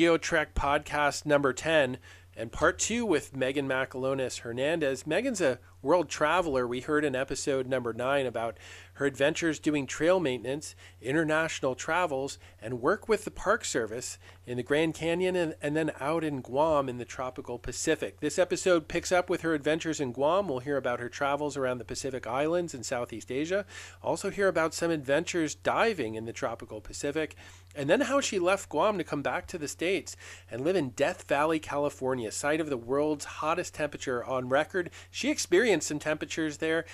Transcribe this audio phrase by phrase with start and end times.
[0.00, 1.98] GeoTrek podcast number 10
[2.34, 5.06] and part two with Megan Macalonis Hernandez.
[5.06, 6.66] Megan's a world traveler.
[6.66, 8.58] We heard in episode number nine about
[8.94, 14.62] her adventures doing trail maintenance, international travels, and work with the Park Service in the
[14.62, 18.20] Grand Canyon and, and, then out in Guam in the tropical Pacific.
[18.20, 20.48] This episode picks up with her adventures in Guam.
[20.48, 23.64] We'll hear about her travels around the Pacific Islands and Southeast Asia.
[24.02, 27.36] Also, hear about some adventures diving in the tropical Pacific,
[27.74, 30.16] and then how she left Guam to come back to the States
[30.50, 34.90] and live in Death Valley, California, site of the world's hottest temperature on record.
[35.10, 36.84] She experienced some temperatures there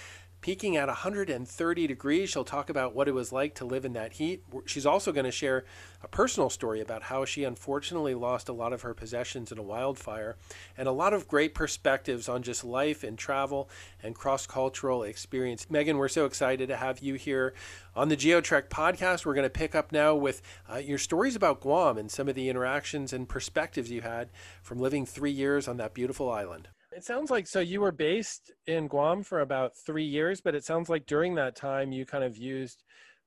[0.40, 2.30] peaking at 130 degrees.
[2.30, 4.44] She'll talk about what it was like to live in that heat.
[4.64, 5.64] She's also going to share
[6.02, 9.62] a personal story about how she unfortunately lost a lot of her possessions in a
[9.62, 10.36] wildfire
[10.76, 13.68] and a lot of great perspectives on just life and travel
[14.02, 15.68] and cross cultural experience.
[15.68, 17.54] Megan, we're so excited to have you here
[17.96, 19.26] on the GeoTrek podcast.
[19.26, 22.34] We're going to pick up now with uh, your stories about Guam and some of
[22.34, 24.28] the interactions and perspectives you had
[24.62, 26.68] from living three years on that beautiful island.
[26.96, 30.64] It sounds like so you were based in Guam for about three years, but it
[30.64, 32.84] sounds like during that time you kind of used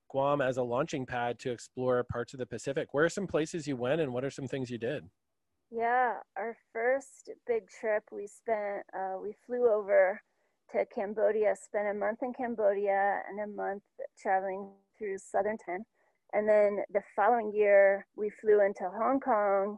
[0.09, 2.95] Guam as a launching pad to explore parts of the Pacific.
[2.95, 5.07] Where are some places you went and what are some things you did?
[5.69, 10.19] Yeah, our first big trip we spent, uh, we flew over
[10.71, 13.83] to Cambodia, spent a month in Cambodia and a month
[14.19, 15.83] traveling through southern Thailand.
[16.33, 19.77] And then the following year, we flew into Hong Kong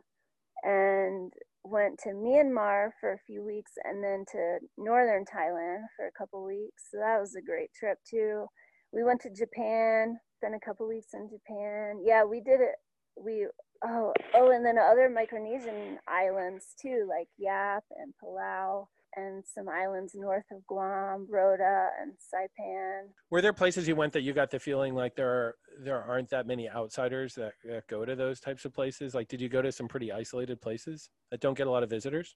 [0.64, 6.11] and went to Myanmar for a few weeks and then to northern Thailand for a
[6.17, 6.83] couple weeks.
[6.91, 8.45] So that was a great trip too.
[8.91, 12.01] We went to Japan, spent a couple weeks in Japan.
[12.03, 12.75] Yeah, we did it.
[13.15, 13.47] We
[13.83, 20.13] oh oh, and then other Micronesian islands too, like Yap and Palau and some islands
[20.15, 23.09] north of Guam, Rota and Saipan.
[23.29, 26.29] Were there places you went that you got the feeling like there are there aren't
[26.29, 29.13] that many outsiders that, that go to those types of places?
[29.13, 31.89] Like, did you go to some pretty isolated places that don't get a lot of
[31.89, 32.35] visitors?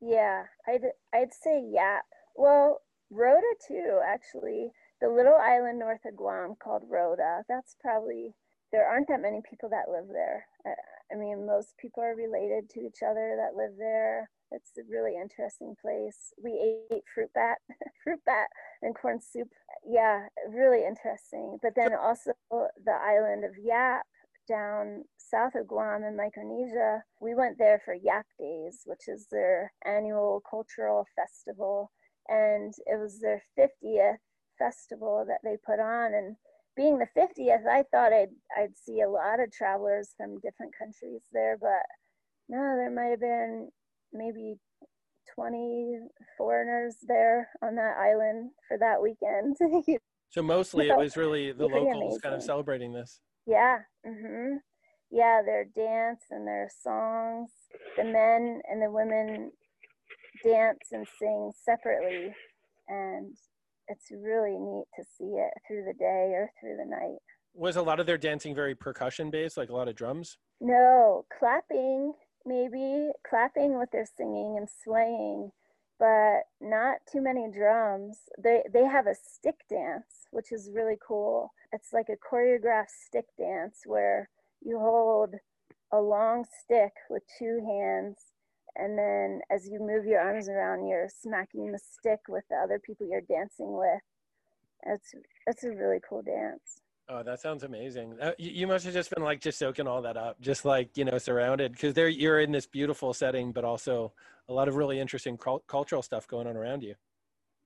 [0.00, 0.84] Yeah, I'd
[1.14, 1.98] I'd say yeah.
[2.34, 4.70] Well, Rota too, actually.
[5.00, 7.42] The little island north of Guam called Rota.
[7.48, 8.34] That's probably
[8.72, 10.46] there aren't that many people that live there.
[11.12, 15.16] I mean, most people are related to each other that live there it's a really
[15.16, 16.32] interesting place.
[16.42, 17.58] We ate fruit bat,
[18.04, 18.48] fruit bat
[18.82, 19.48] and corn soup.
[19.84, 21.58] Yeah, really interesting.
[21.62, 24.06] But then also the island of Yap
[24.48, 27.04] down south of Guam in Micronesia.
[27.20, 31.92] We went there for Yap Days, which is their annual cultural festival.
[32.28, 34.18] And it was their 50th
[34.58, 36.14] festival that they put on.
[36.14, 36.36] And
[36.76, 41.22] being the 50th, I thought I'd, I'd see a lot of travelers from different countries
[41.32, 41.86] there, but
[42.48, 43.70] no, there might have been
[44.12, 44.56] maybe
[45.34, 45.98] 20
[46.36, 49.56] foreigners there on that island for that weekend.
[50.30, 52.20] so mostly so, it was really the locals amazing.
[52.20, 53.20] kind of celebrating this.
[53.46, 53.78] Yeah.
[54.06, 54.56] Mm-hmm.
[55.10, 57.50] Yeah, their dance and their songs.
[57.96, 59.50] The men and the women
[60.44, 62.32] dance and sing separately.
[62.88, 63.36] And
[63.88, 67.18] it's really neat to see it through the day or through the night.
[67.54, 70.38] Was a lot of their dancing very percussion based, like a lot of drums?
[70.60, 72.12] No, clapping
[72.44, 75.52] maybe clapping with their singing and swaying,
[75.98, 78.18] but not too many drums.
[78.42, 81.52] They they have a stick dance, which is really cool.
[81.72, 84.28] It's like a choreographed stick dance where
[84.62, 85.34] you hold
[85.92, 88.16] a long stick with two hands
[88.76, 92.78] and then as you move your arms around you're smacking the stick with the other
[92.78, 94.00] people you're dancing with
[94.86, 95.14] it's
[95.46, 96.80] it's a really cool dance
[97.12, 98.16] Oh, that sounds amazing.
[98.20, 100.96] Uh, you, you, must have just been like just soaking all that up, just like
[100.96, 104.12] you know, surrounded because there you're in this beautiful setting, but also
[104.48, 106.94] a lot of really interesting cult- cultural stuff going on around you.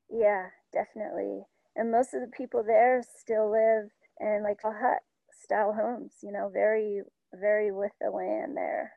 [0.09, 1.43] Yeah, definitely.
[1.77, 5.03] And most of the people there still live in like a hut
[5.43, 6.15] style homes.
[6.23, 7.03] You know, very
[7.35, 8.93] very with the land there.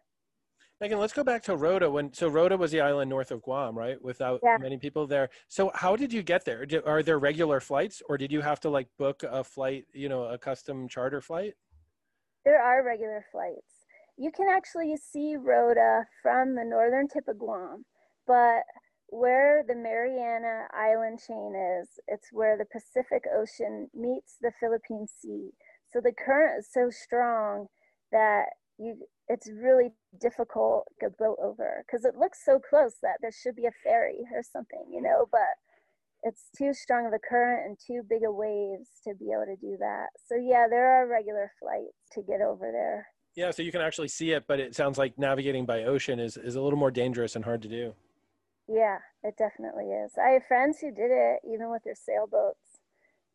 [0.79, 1.89] Megan, let's go back to Rota.
[1.89, 3.99] When so Rota was the island north of Guam, right?
[4.01, 4.57] Without yeah.
[4.59, 5.29] many people there.
[5.47, 6.67] So how did you get there?
[6.85, 9.85] Are there regular flights, or did you have to like book a flight?
[9.93, 11.55] You know, a custom charter flight.
[12.45, 13.85] There are regular flights.
[14.17, 17.83] You can actually see Rota from the northern tip of Guam,
[18.27, 18.61] but
[19.07, 25.49] where the Mariana Island chain is, it's where the Pacific Ocean meets the Philippine Sea.
[25.91, 27.67] So the current is so strong
[28.11, 28.45] that
[28.77, 28.97] you
[29.27, 33.65] it's really difficult to go over because it looks so close that there should be
[33.65, 35.57] a ferry or something, you know, but
[36.23, 39.55] it's too strong of a current and too big of waves to be able to
[39.59, 40.07] do that.
[40.27, 43.07] So yeah, there are regular flights to get over there.
[43.35, 46.37] Yeah, so you can actually see it, but it sounds like navigating by ocean is,
[46.37, 47.93] is a little more dangerous and hard to do.
[48.67, 50.13] Yeah, it definitely is.
[50.17, 52.79] I have friends who did it even with their sailboats,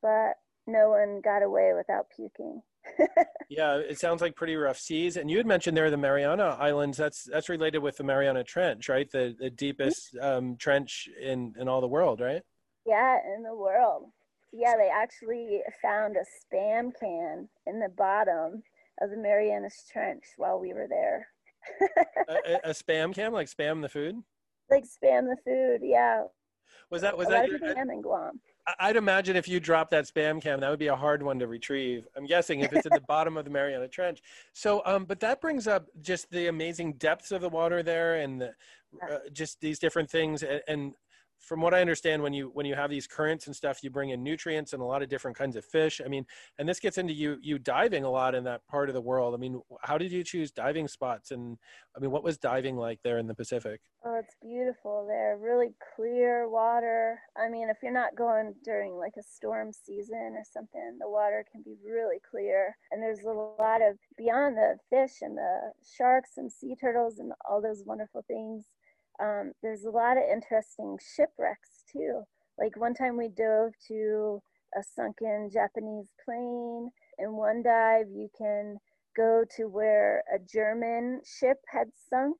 [0.03, 0.35] but
[0.67, 2.63] no one got away without puking.
[3.49, 5.17] yeah, it sounds like pretty rough seas.
[5.17, 6.99] And you had mentioned there the Mariana Islands.
[6.99, 9.11] That's that's related with the Mariana Trench, right?
[9.11, 12.43] The the deepest um, trench in in all the world, right?
[12.87, 14.11] Yeah, in the world.
[14.53, 18.63] Yeah, they actually found a spam can in the bottom
[19.01, 21.29] of the Marianas Trench while we were there.
[22.29, 24.17] a, a, spam can, like spam the food.
[24.69, 26.25] Like spam the food, yeah.
[26.91, 27.59] Was that was that your?
[27.59, 28.41] Spam in Guam.
[28.79, 31.49] I'd imagine if you drop that spam cam, that would be a hard one to
[31.49, 32.07] retrieve.
[32.17, 34.23] I'm guessing if it's at the bottom of the Mariana Trench.
[34.53, 38.41] So, um, but that brings up just the amazing depths of the water there, and
[38.41, 38.55] the,
[39.11, 40.43] uh, just these different things.
[40.45, 40.93] And, and
[41.43, 44.11] from what I understand, when you when you have these currents and stuff, you bring
[44.11, 46.01] in nutrients and a lot of different kinds of fish.
[46.05, 46.25] I mean,
[46.59, 49.35] and this gets into you you diving a lot in that part of the world.
[49.35, 51.33] I mean, how did you choose diving spots?
[51.33, 51.59] And
[51.97, 53.81] I mean, what was diving like there in the Pacific?
[54.05, 55.37] Oh, it's beautiful there.
[55.41, 57.21] Really clear water.
[57.37, 61.45] I mean, if you're not going during like a storm season or something, the water
[61.51, 62.77] can be really clear.
[62.91, 67.33] And there's a lot of beyond the fish and the sharks and sea turtles and
[67.49, 68.67] all those wonderful things
[69.21, 72.23] um, there's a lot of interesting shipwrecks too.
[72.59, 74.43] Like one time we dove to
[74.77, 76.91] a sunken Japanese plane.
[77.19, 78.79] In one dive, you can
[79.17, 82.37] go to where a German ship had sunk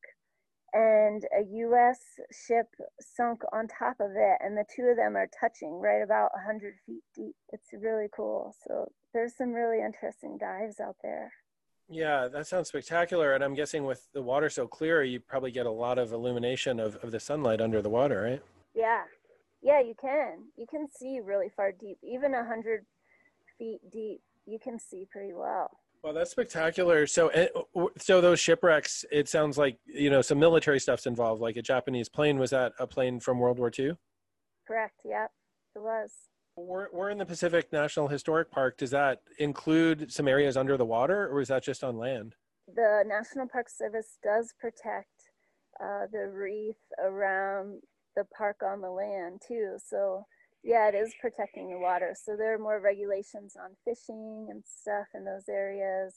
[0.73, 1.99] and a US
[2.33, 2.67] ship
[3.01, 6.75] sunk on top of it, and the two of them are touching right about 100
[6.87, 7.37] feet deep.
[7.51, 8.55] It's really cool.
[8.67, 11.33] So there's some really interesting dives out there.
[11.93, 13.35] Yeah, that sounds spectacular.
[13.35, 16.81] And I'm guessing with the water so clear, you probably get a lot of illumination
[16.81, 18.43] of, of the sunlight under the water, right?
[18.75, 19.03] Yeah.
[19.63, 20.45] Yeah, you can.
[20.57, 21.99] You can see really far deep.
[22.03, 22.87] Even a 100
[23.59, 25.71] feet deep, you can see pretty well.
[26.03, 27.07] Well, that's spectacular.
[27.07, 27.47] So, eh,
[27.97, 31.41] so those shipwrecks, it sounds like you know some military stuff's involved.
[31.41, 32.39] Like a Japanese plane.
[32.41, 33.93] Was that a plane from World War II?
[34.67, 35.03] Correct.
[35.05, 35.31] Yep,
[35.77, 36.11] it was.
[36.57, 38.77] We're, we're in the Pacific National Historic Park.
[38.77, 42.35] Does that include some areas under the water or is that just on land?
[42.75, 45.09] The National Park Service does protect
[45.83, 47.81] uh, the reef around
[48.17, 49.77] the park on the land too.
[49.85, 50.27] So
[50.63, 52.15] yeah, it is protecting the water.
[52.15, 56.15] So there are more regulations on fishing and stuff in those areas.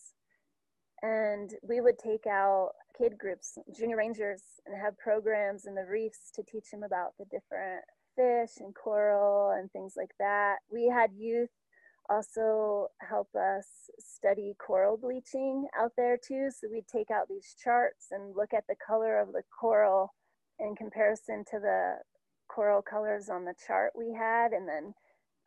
[1.02, 6.32] And we would take out kid groups, junior rangers, and have programs in the reefs
[6.36, 7.84] to teach them about the different
[8.16, 10.58] fish and coral and things like that.
[10.72, 11.50] We had youth
[12.10, 13.66] also help us
[14.00, 16.50] study coral bleaching out there too.
[16.52, 20.14] So we'd take out these charts and look at the color of the coral
[20.60, 21.96] in comparison to the
[22.48, 24.52] coral colors on the chart we had.
[24.52, 24.94] And then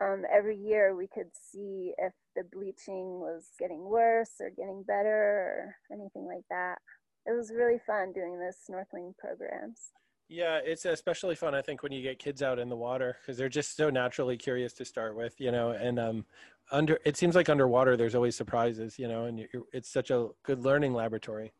[0.01, 5.09] um, every year we could see if the bleaching was getting worse or getting better
[5.09, 6.79] or anything like that.
[7.27, 9.93] It was really fun doing those snorkeling programs.
[10.29, 13.39] Yeah, it's especially fun, I think, when you get kids out in the water because
[13.39, 15.71] they're just so naturally curious to start with, you know.
[15.71, 16.27] And um,
[16.71, 20.63] under it seems like underwater, there's always surprises, you know, and it's such a good
[20.63, 21.55] learning laboratory.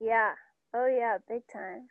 [0.00, 0.32] Yeah.
[0.72, 1.88] Oh yeah, big time.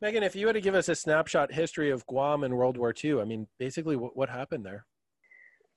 [0.00, 2.94] Megan, if you had to give us a snapshot history of Guam in World War
[3.04, 4.86] II, I mean, basically, what, what happened there?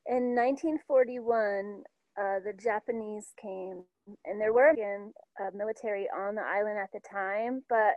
[0.08, 1.84] In 1941,
[2.18, 3.84] uh, the Japanese came,
[4.26, 5.12] and there were again
[5.42, 7.96] uh, military on the island at the time, but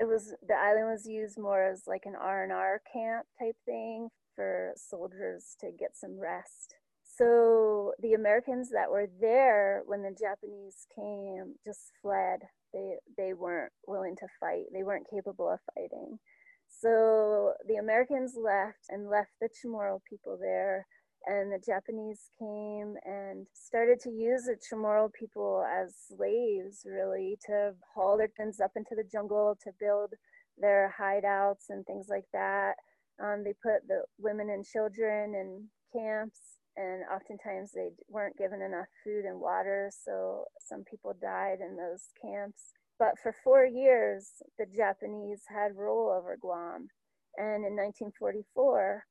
[0.00, 4.72] it was the island was used more as like an r&r camp type thing for
[4.74, 6.74] soldiers to get some rest.
[7.04, 12.40] So the americans that were there when the japanese came just fled.
[12.72, 14.66] They they weren't willing to fight.
[14.72, 16.18] They weren't capable of fighting.
[16.66, 20.86] So the americans left and left the chamorro people there
[21.26, 27.72] and the Japanese came and started to use the Chamorro people as slaves, really, to
[27.94, 30.14] haul their things up into the jungle to build
[30.56, 32.74] their hideouts and things like that.
[33.22, 36.40] Um, they put the women and children in camps,
[36.76, 42.08] and oftentimes they weren't given enough food and water, so some people died in those
[42.22, 42.72] camps.
[42.98, 46.88] But for four years, the Japanese had rule over Guam.
[47.36, 49.04] And in 1944,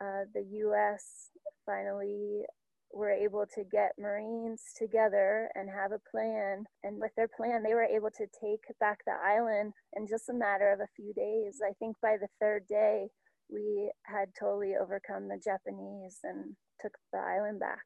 [0.00, 1.30] uh, the U.S
[1.66, 2.44] finally
[2.92, 6.64] were able to get Marines together and have a plan.
[6.82, 10.34] And with their plan, they were able to take back the island in just a
[10.34, 11.60] matter of a few days.
[11.66, 13.08] I think by the third day,
[13.50, 17.84] we had totally overcome the Japanese and took the island back.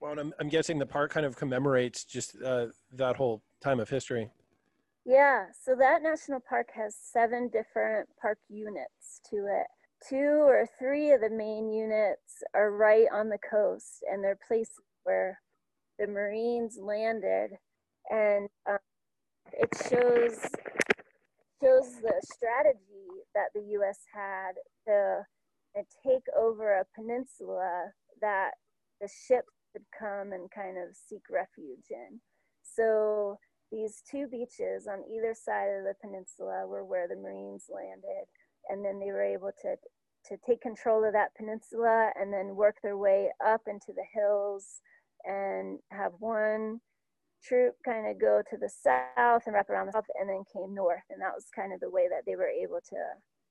[0.00, 3.88] Well, I'm, I'm guessing the park kind of commemorates just uh, that whole time of
[3.88, 4.30] history.
[5.04, 9.66] Yeah, so that national park has seven different park units to it
[10.08, 14.74] two or three of the main units are right on the coast and they're places
[15.04, 15.40] where
[15.98, 17.50] the Marines landed
[18.10, 18.78] and um,
[19.52, 20.38] it shows
[21.62, 24.00] shows the strategy that the U.S.
[24.12, 24.52] had
[24.86, 25.22] to,
[25.74, 28.50] to take over a peninsula that
[29.00, 32.20] the ships would come and kind of seek refuge in.
[32.62, 33.38] So
[33.72, 38.26] these two beaches on either side of the peninsula were where the Marines landed,
[38.68, 39.76] and then they were able to
[40.28, 44.80] to take control of that peninsula and then work their way up into the hills
[45.24, 46.80] and have one
[47.44, 50.74] troop kind of go to the south and wrap around the south and then came
[50.74, 51.04] north.
[51.10, 52.96] And that was kind of the way that they were able to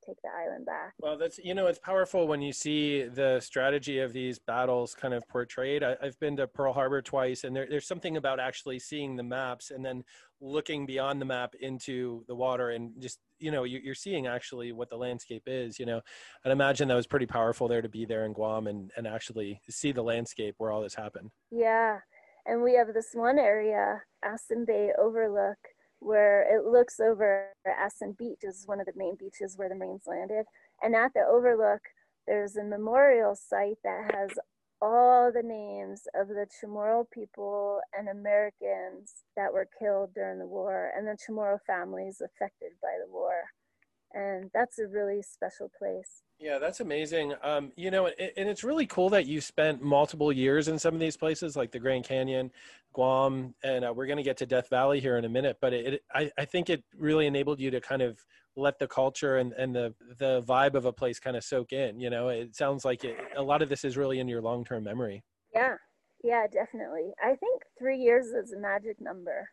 [0.05, 0.93] take the island back.
[0.99, 5.13] Well, that's you know it's powerful when you see the strategy of these battles kind
[5.13, 5.83] of portrayed.
[5.83, 9.23] I, have been to Pearl Harbor twice, and there, there's something about actually seeing the
[9.23, 10.03] maps and then
[10.41, 14.89] looking beyond the map into the water and just you know you're seeing actually what
[14.89, 15.79] the landscape is.
[15.79, 16.01] You know,
[16.45, 19.61] I'd imagine that was pretty powerful there to be there in Guam and and actually
[19.69, 21.31] see the landscape where all this happened.
[21.51, 21.99] Yeah,
[22.45, 25.57] and we have this one area, Asan Bay Overlook
[25.99, 30.03] where it looks over Asan Beach is one of the main beaches where the Marines
[30.05, 30.45] landed.
[30.81, 31.81] And at the overlook,
[32.27, 34.31] there's a memorial site that has
[34.81, 40.91] all the names of the Chamorro people and Americans that were killed during the war
[40.95, 43.45] and the Chamorro families affected by the war.
[44.15, 46.23] And that's a really special place.
[46.39, 47.33] Yeah, that's amazing.
[47.43, 50.93] Um, you know, and, and it's really cool that you spent multiple years in some
[50.93, 52.49] of these places, like the Grand Canyon,
[52.93, 55.57] Guam, and uh, we're going to get to Death Valley here in a minute.
[55.59, 58.17] But it, it I, I think it really enabled you to kind of
[58.55, 61.99] let the culture and, and the the vibe of a place kind of soak in.
[61.99, 64.63] You know, it sounds like it, a lot of this is really in your long
[64.63, 65.23] term memory.
[65.53, 65.75] Yeah,
[66.23, 67.11] yeah, definitely.
[67.21, 69.49] I think three years is a magic number.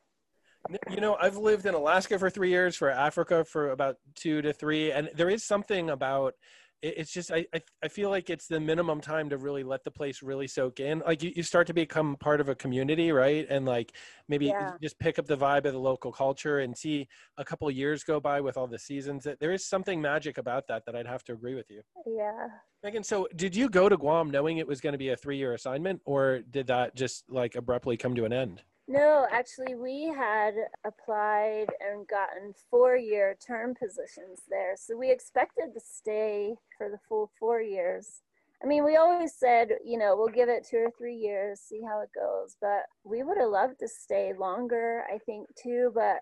[0.91, 4.53] You know, I've lived in Alaska for three years, for Africa for about two to
[4.53, 6.35] three, and there is something about
[6.83, 7.47] it's just I,
[7.83, 11.01] I feel like it's the minimum time to really let the place really soak in.
[11.07, 13.47] Like you, you start to become part of a community right?
[13.49, 13.93] And like
[14.29, 14.73] maybe yeah.
[14.83, 17.07] just pick up the vibe of the local culture and see
[17.39, 20.67] a couple years go by with all the seasons that there is something magic about
[20.69, 21.83] that that i'd have to agree with you.
[22.07, 22.49] Yeah.
[22.83, 25.37] Megan so did you go to guam knowing it was going to be a three
[25.37, 28.63] year assignment or did that just like abruptly come to an end
[28.93, 30.53] no, actually, we had
[30.85, 34.75] applied and gotten four year term positions there.
[34.77, 38.21] So we expected to stay for the full four years.
[38.63, 41.81] I mean, we always said, you know, we'll give it two or three years, see
[41.81, 42.57] how it goes.
[42.61, 45.91] But we would have loved to stay longer, I think, too.
[45.95, 46.19] But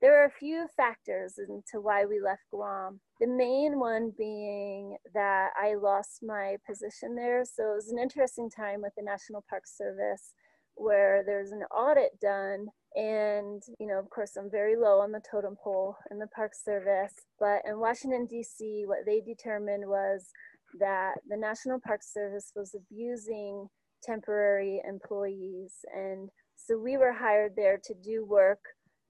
[0.00, 3.00] there are a few factors into why we left Guam.
[3.20, 7.44] The main one being that I lost my position there.
[7.44, 10.32] So it was an interesting time with the National Park Service
[10.76, 12.66] where there's an audit done
[12.96, 16.52] and you know of course i'm very low on the totem pole in the park
[16.54, 20.30] service but in washington d.c what they determined was
[20.78, 23.68] that the national park service was abusing
[24.04, 25.72] temporary employees.
[25.94, 28.60] And so we were hired there to do work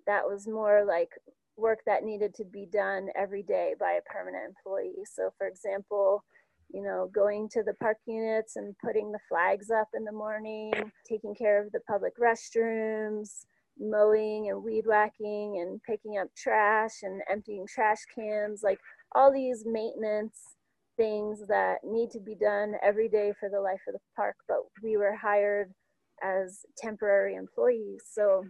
[0.06, 1.08] that was more like
[1.56, 5.04] work that needed to be done every day by a permanent employee.
[5.12, 6.24] So for example
[6.74, 10.72] you know, going to the park units and putting the flags up in the morning,
[11.08, 13.44] taking care of the public restrooms,
[13.78, 18.80] mowing and weed whacking and picking up trash and emptying trash cans, like
[19.14, 20.56] all these maintenance
[20.96, 24.34] things that need to be done every day for the life of the park.
[24.48, 25.72] But we were hired
[26.24, 28.02] as temporary employees.
[28.12, 28.44] So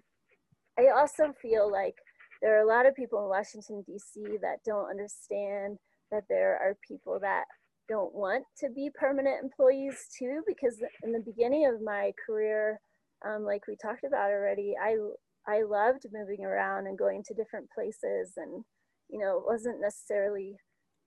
[0.78, 1.94] I also feel like
[2.40, 4.22] there are a lot of people in Washington, D.C.
[4.40, 5.76] that don't understand
[6.10, 7.44] that there are people that
[7.88, 12.80] don't want to be permanent employees too because in the beginning of my career
[13.26, 14.96] um, like we talked about already i
[15.46, 18.64] i loved moving around and going to different places and
[19.08, 20.56] you know wasn't necessarily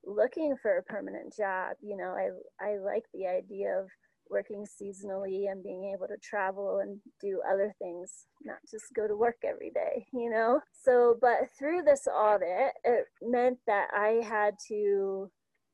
[0.05, 2.29] looking for a permanent job you know i
[2.65, 3.87] i like the idea of
[4.29, 9.15] working seasonally and being able to travel and do other things not just go to
[9.15, 10.59] work every day you know?
[10.73, 15.29] So but through this audit it meant that i had to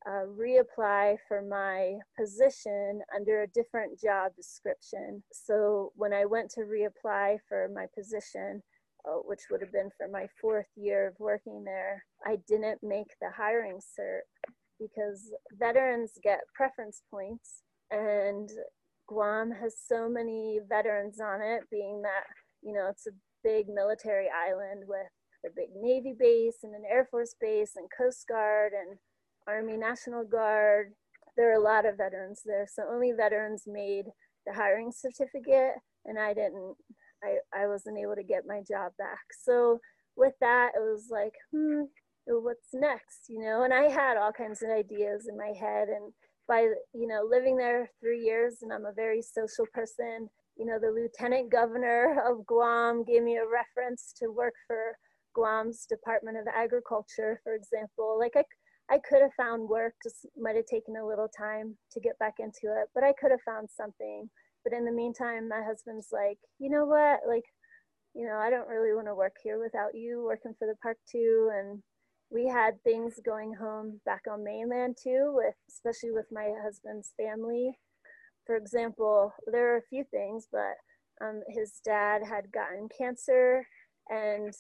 [0.06, 5.24] uh, reapply for my position under a different job description.
[5.32, 8.62] So when I went to reapply for my position,
[9.08, 13.12] uh, which would have been for my fourth year of working there, I didn't make
[13.22, 14.22] the hiring cert
[14.80, 18.50] because veterans get preference points and
[19.08, 22.24] Guam has so many veterans on it, being that,
[22.62, 23.12] you know, it's a
[23.44, 25.08] big military island with
[25.46, 28.98] a big Navy base and an Air Force base and Coast Guard and
[29.48, 30.94] Army National Guard.
[31.36, 32.68] There are a lot of veterans there.
[32.72, 34.06] So only veterans made
[34.46, 36.76] the hiring certificate and I didn't,
[37.24, 39.24] I, I wasn't able to get my job back.
[39.44, 39.80] So
[40.16, 41.84] with that, it was like, hmm,
[42.28, 43.64] what's next, you know?
[43.64, 45.88] And I had all kinds of ideas in my head.
[45.88, 46.14] And
[46.48, 50.78] by, you know, living there three years and I'm a very social person, you know,
[50.80, 54.98] the lieutenant governor of Guam gave me a reference to work for
[55.34, 58.18] Guam's Department of Agriculture, for example.
[58.20, 58.44] Like I,
[58.90, 62.36] I could have found work, just might have taken a little time to get back
[62.40, 64.30] into it, but I could have found something
[64.64, 67.22] But in the meantime, my husband's like, you know what?
[67.28, 67.44] Like,
[68.14, 70.98] you know, I don't really want to work here without you working for the park
[71.12, 71.52] too.
[71.54, 71.82] And
[72.32, 77.78] we had things going home back on mainland too, with especially with my husband's family.
[78.46, 80.76] For example, there are a few things, but
[81.26, 83.66] um, his dad had gotten cancer
[84.10, 84.54] and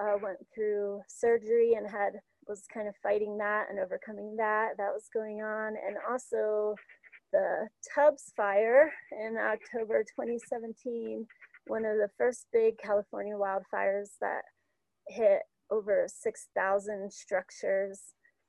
[0.00, 2.14] uh, went through surgery and had
[2.50, 6.74] was kind of fighting that and overcoming that that was going on and also
[7.32, 11.26] the Tubbs fire in October 2017
[11.66, 14.42] one of the first big California wildfires that
[15.08, 18.00] hit over 6,000 structures.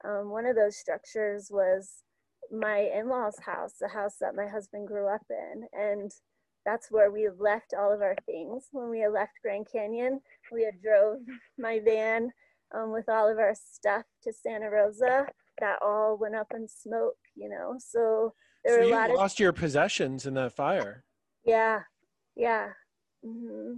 [0.03, 2.03] Um, one of those structures was
[2.51, 5.63] my in-laws house, the house that my husband grew up in.
[5.73, 6.11] And
[6.65, 8.67] that's where we left all of our things.
[8.71, 11.19] When we had left Grand Canyon, we had drove
[11.59, 12.31] my van
[12.73, 15.27] um, with all of our stuff to Santa Rosa.
[15.59, 17.75] That all went up in smoke, you know.
[17.77, 18.33] So
[18.65, 21.03] there so were a lot lost of your possessions in that fire.
[21.45, 21.81] Yeah,
[22.35, 22.69] yeah.
[23.25, 23.73] Mm-hmm.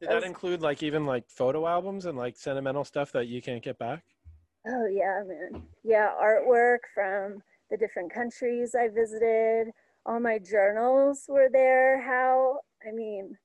[0.00, 3.42] Did that, was, include like even like photo albums and like sentimental stuff that you
[3.42, 4.02] can't get back?
[4.66, 5.62] Oh yeah, man.
[5.82, 9.72] Yeah, artwork from the different countries I visited.
[10.06, 12.00] All my journals were there.
[12.02, 13.36] How I mean,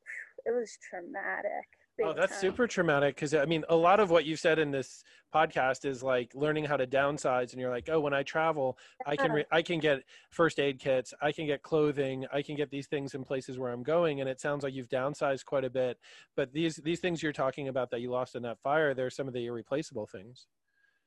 [0.45, 1.65] it was traumatic
[2.03, 2.41] oh that's time.
[2.41, 5.03] super traumatic because i mean a lot of what you've said in this
[5.33, 9.15] podcast is like learning how to downsize and you're like oh when i travel i
[9.15, 9.35] can uh-huh.
[9.35, 10.01] re- i can get
[10.31, 13.71] first aid kits i can get clothing i can get these things in places where
[13.71, 15.97] i'm going and it sounds like you've downsized quite a bit.
[16.35, 19.27] But these these things you're talking about that you lost in that fire they're some
[19.27, 20.47] of the irreplaceable things.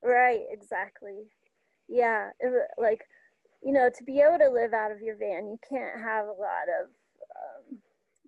[0.03, 1.23] Right exactly.
[1.87, 3.05] Yeah it, like
[3.63, 6.29] you know to be able to live out of your van you can't have a
[6.29, 6.89] lot of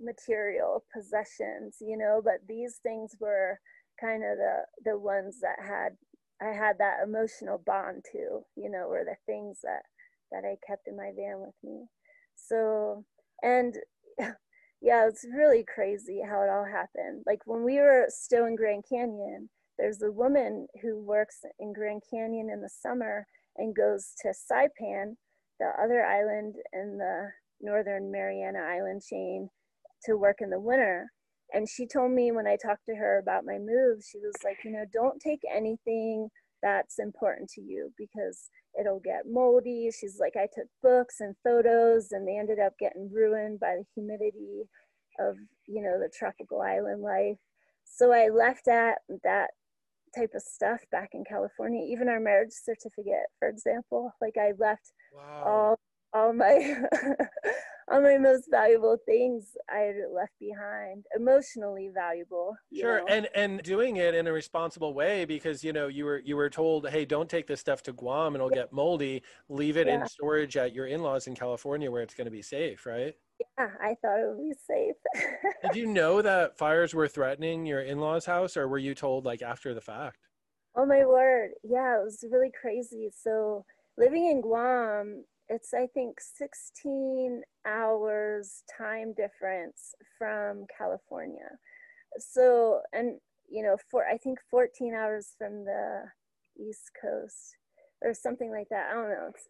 [0.06, 3.60] material possessions, you know, but these things were
[4.00, 5.98] kind of the the ones that had
[6.42, 9.84] I had that emotional bond to, you know, were the things that
[10.32, 11.86] that I kept in my van with me.
[12.36, 13.06] So,
[13.42, 13.76] and
[14.82, 17.24] yeah, it's really crazy how it all happened.
[17.26, 22.04] Like when we were still in Grand Canyon, there's a woman who works in Grand
[22.10, 25.16] Canyon in the summer and goes to Saipan,
[25.60, 27.30] the other island in the
[27.62, 29.50] northern Mariana Island chain,
[30.06, 31.08] to work in the winter.
[31.54, 34.58] And she told me when I talked to her about my move, she was like,
[34.64, 36.30] you know, don't take anything
[36.62, 39.90] that's important to you because it'll get moldy.
[39.92, 43.86] She's like, I took books and photos and they ended up getting ruined by the
[43.94, 44.64] humidity
[45.20, 45.36] of,
[45.68, 47.38] you know, the tropical island life.
[47.84, 49.52] So I left that that
[50.16, 51.86] type of stuff back in California.
[51.88, 55.44] Even our marriage certificate, for example, like I left wow.
[55.46, 55.80] all
[56.14, 56.82] all my
[57.92, 62.56] all my most valuable things I had left behind, emotionally valuable.
[62.74, 63.06] Sure, know?
[63.08, 66.50] and and doing it in a responsible way because you know you were you were
[66.50, 69.22] told, hey, don't take this stuff to Guam; and it'll get moldy.
[69.50, 70.02] Leave it yeah.
[70.02, 73.16] in storage at your in-laws in California where it's going to be safe, right?
[73.40, 74.96] Yeah, I thought it would be safe.
[75.62, 79.42] Did you know that fires were threatening your in-laws' house, or were you told like
[79.42, 80.28] after the fact?
[80.76, 81.52] Oh my word!
[81.64, 83.10] Yeah, it was really crazy.
[83.16, 83.64] So
[83.98, 91.50] living in Guam, it's I think 16 hours time difference from California.
[92.18, 96.04] So and you know for I think 14 hours from the
[96.58, 97.58] East Coast
[98.02, 98.90] or something like that.
[98.92, 99.30] I don't know.
[99.30, 99.48] It's,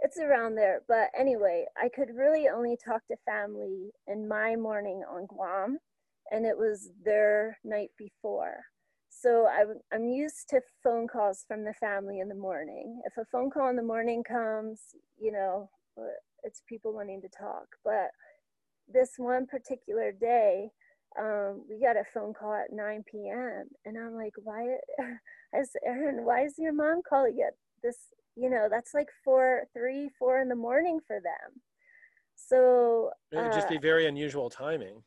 [0.00, 0.82] it's around there.
[0.88, 5.78] But anyway, I could really only talk to family in my morning on Guam,
[6.30, 8.64] and it was their night before.
[9.20, 13.00] So I'm, I'm used to phone calls from the family in the morning.
[13.04, 14.80] If a phone call in the morning comes,
[15.20, 15.70] you know,
[16.44, 17.66] it's people wanting to talk.
[17.84, 18.10] But
[18.86, 20.70] this one particular day,
[21.18, 23.64] um, we got a phone call at 9 p.m.
[23.84, 24.76] And I'm like, why?
[25.00, 27.96] I said, Erin, why is your mom calling at this?
[28.36, 31.60] You know, that's like four, three, four in the morning for them.
[32.36, 35.02] So it would just uh, be very unusual timing.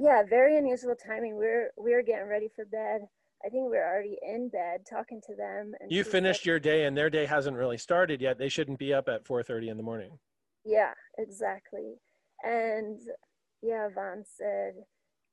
[0.00, 1.36] Yeah, very unusual timing.
[1.36, 3.02] We're we're getting ready for bed.
[3.44, 5.72] I think we are already in bed talking to them.
[5.80, 8.38] And you finished your day, and their day hasn't really started yet.
[8.38, 10.18] They shouldn't be up at 4:30 in the morning.
[10.64, 11.94] Yeah, exactly.
[12.42, 13.00] And
[13.62, 14.74] yeah, Vaughn said,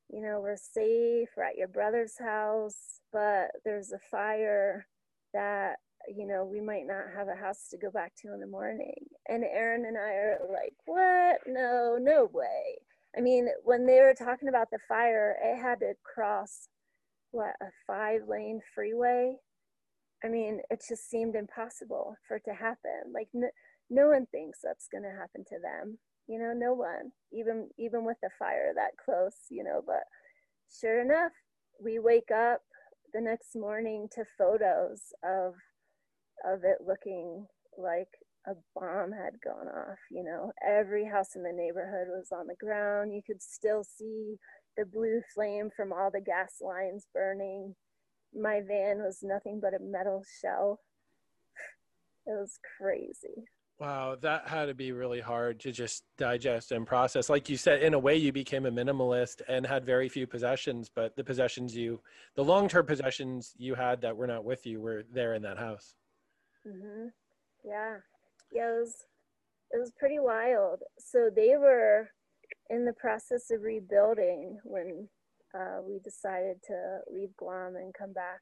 [0.10, 1.30] you know, we're safe.
[1.36, 4.88] We're at your brother's house, but there's a fire
[5.34, 8.48] that you know we might not have a house to go back to in the
[8.48, 9.06] morning.
[9.28, 11.41] And Erin and I are like, what?
[11.46, 12.78] No, no way.
[13.17, 16.70] I mean, when they were talking about the fire, it had to cross
[17.38, 19.36] what a five lane freeway
[20.23, 23.47] i mean it just seemed impossible for it to happen like no,
[23.89, 25.97] no one thinks that's going to happen to them
[26.28, 30.04] you know no one even even with the fire that close you know but
[30.82, 31.32] sure enough
[31.80, 32.62] we wake up
[33.13, 35.54] the next morning to photos of
[36.43, 37.45] of it looking
[37.78, 38.10] like
[38.47, 40.00] a bomb had gone off.
[40.10, 43.13] You know, every house in the neighborhood was on the ground.
[43.13, 44.38] You could still see
[44.78, 47.76] the blue flame from all the gas lines burning.
[48.34, 50.80] My van was nothing but a metal shell.
[52.26, 53.46] It was crazy.
[53.80, 57.30] Wow, that had to be really hard to just digest and process.
[57.30, 60.90] Like you said, in a way, you became a minimalist and had very few possessions,
[60.94, 62.02] but the possessions you,
[62.36, 65.60] the long term possessions you had that were not with you were there in that
[65.60, 65.96] house.
[66.68, 67.08] Mm-hmm.
[67.63, 67.98] Yeah.
[68.52, 68.96] Yeah, it was,
[69.72, 70.80] it was pretty wild.
[70.98, 72.10] So they were
[72.69, 75.08] in the process of rebuilding when
[75.58, 78.39] uh, we decided to leave Guam and come back.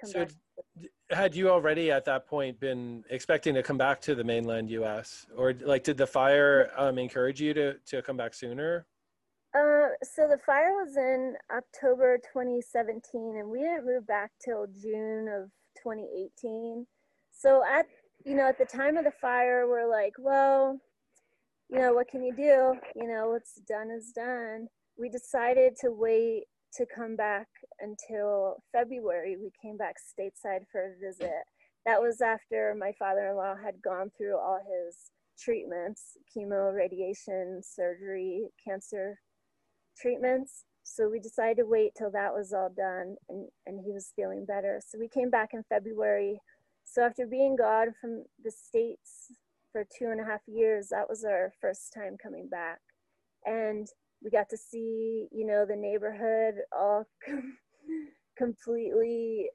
[0.00, 0.90] Come so back.
[1.10, 5.26] had you already at that point been expecting to come back to the mainland U.S.
[5.34, 8.86] or like did the fire um, encourage you to to come back sooner?
[9.54, 13.00] Uh, so the fire was in October 2017,
[13.38, 15.50] and we didn't move back till June of
[15.82, 16.86] 2018.
[17.30, 17.86] So at
[18.24, 20.78] you know at the time of the fire, we're like, well,
[21.68, 22.74] you know, what can you do?
[22.94, 24.68] You know, what's done is done.
[24.98, 27.48] We decided to wait to come back
[27.80, 29.36] until February.
[29.36, 31.44] We came back stateside for a visit.
[31.84, 34.96] That was after my father in law had gone through all his
[35.38, 39.18] treatments chemo, radiation, surgery, cancer
[40.00, 40.64] treatments.
[40.82, 44.44] So we decided to wait till that was all done and, and he was feeling
[44.46, 44.80] better.
[44.86, 46.40] So we came back in February.
[46.84, 49.32] So after being gone from the States
[49.76, 52.78] for two and a half years, that was our first time coming back.
[53.44, 53.86] And
[54.24, 57.04] we got to see, you know, the neighborhood all
[58.38, 59.50] completely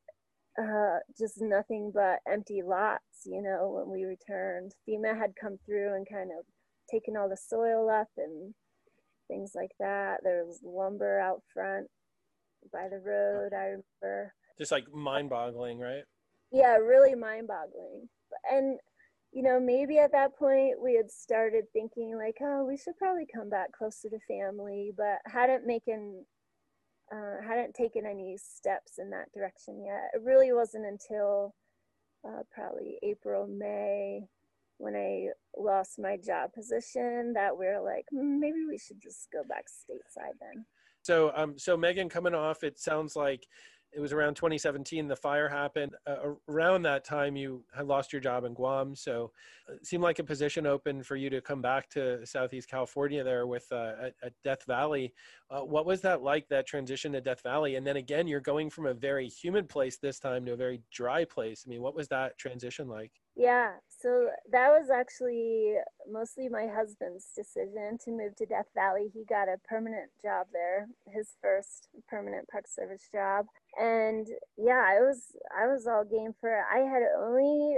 [0.62, 4.76] uh, just nothing but empty lots, you know, when we returned.
[4.88, 6.46] FEMA had come through and kind of
[6.92, 8.54] taken all the soil up and
[9.28, 10.18] things like that.
[10.24, 11.88] There was lumber out front
[12.72, 14.36] by the road, I remember.
[14.60, 16.04] Just like mind boggling, right?
[16.52, 18.08] Yeah, really mind boggling.
[18.52, 18.78] And
[19.32, 23.26] you know, maybe at that point we had started thinking like, oh, we should probably
[23.34, 26.26] come back closer to family, but hadn't making
[27.14, 30.12] uh, hadn't taken any steps in that direction yet.
[30.14, 31.54] It really wasn't until
[32.26, 34.22] uh, probably April, May,
[34.78, 39.28] when I lost my job position, that we are like, mm, maybe we should just
[39.32, 40.66] go back stateside then.
[41.04, 43.46] So, um, so Megan, coming off, it sounds like
[43.94, 45.94] it was around 2017 the fire happened.
[46.08, 49.32] Uh, around that time you had lost your job in guam so
[49.70, 53.24] uh, it seemed like a position open for you to come back to southeast california
[53.24, 55.14] there with uh, at, at, death valley.
[55.50, 57.76] Uh, what was that like that transition to death valley?
[57.76, 60.82] And then again you're going from a very humid place this time to a very
[60.92, 61.64] dry place.
[61.66, 63.12] I mean what was that transition like?
[63.36, 65.76] Yeah, so that was actually
[66.10, 69.10] mostly my husband's decision to move to Death Valley.
[69.14, 73.46] He got a permanent job there, his first permanent park service job.
[73.78, 76.64] And yeah, I was I was all game for it.
[76.74, 77.78] I had only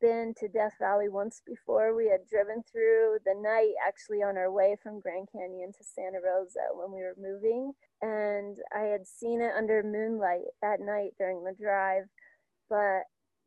[0.00, 1.94] been to Death Valley once before.
[1.94, 6.18] We had driven through the night actually on our way from Grand Canyon to Santa
[6.24, 7.72] Rosa when we were moving.
[8.02, 12.04] And I had seen it under moonlight that night during the drive.
[12.68, 13.04] But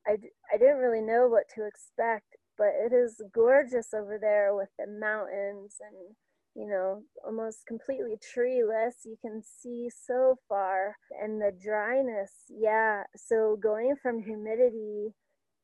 [0.07, 0.17] I,
[0.53, 4.87] I didn't really know what to expect, but it is gorgeous over there with the
[4.87, 6.15] mountains and,
[6.57, 9.05] you know, almost completely treeless.
[9.05, 10.95] You can see so far.
[11.21, 13.03] And the dryness, yeah.
[13.15, 15.13] So going from humidity,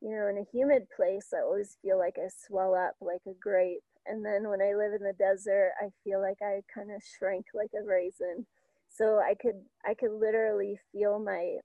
[0.01, 3.33] you know, in a humid place, I always feel like I swell up like a
[3.41, 3.81] grape.
[4.05, 7.47] And then when I live in the desert, I feel like I kind of shrink
[7.55, 8.45] like a raisin.
[8.87, 11.55] So I could I could literally feel my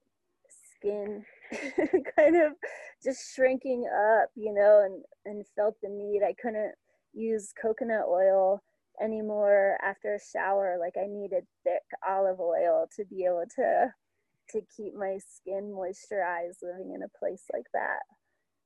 [0.75, 1.25] skin
[2.17, 2.53] kind of
[3.05, 6.23] just shrinking up, you know, and, and felt the need.
[6.23, 6.73] I couldn't
[7.13, 8.63] use coconut oil
[9.03, 10.77] anymore after a shower.
[10.79, 13.93] Like I needed thick olive oil to be able to
[14.51, 18.01] to keep my skin moisturized living in a place like that.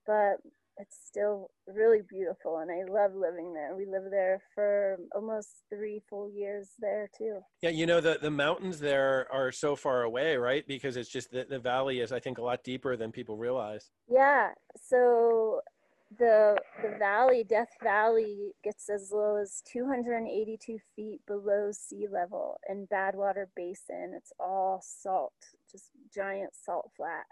[0.07, 0.37] But
[0.79, 3.77] it's still really beautiful and I love living there.
[3.77, 7.41] We lived there for almost three full years there too.
[7.61, 10.67] Yeah, you know the the mountains there are so far away, right?
[10.67, 13.91] Because it's just that the valley is I think a lot deeper than people realize.
[14.09, 14.51] Yeah.
[14.77, 15.61] So
[16.19, 22.87] the the valley, Death Valley, gets as low as 282 feet below sea level in
[22.87, 24.13] Badwater Basin.
[24.17, 25.33] It's all salt,
[25.71, 27.25] just giant salt flat.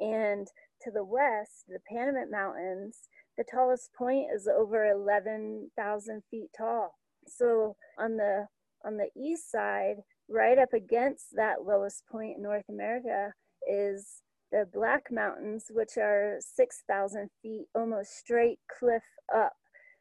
[0.00, 0.48] And
[0.82, 6.98] to the west, the Panamint Mountains, the tallest point is over 11,000 feet tall.
[7.26, 8.46] So on the
[8.84, 9.96] on the east side,
[10.28, 13.34] right up against that lowest point in North America,
[13.70, 19.02] is the Black Mountains, which are 6,000 feet, almost straight cliff
[19.34, 19.52] up.